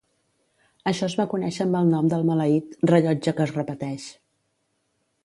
[0.91, 4.07] Això es va conèixer amb el nom del maleït "rellotge que es repeteix".